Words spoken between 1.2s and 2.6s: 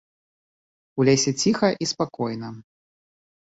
ціха і спакойна.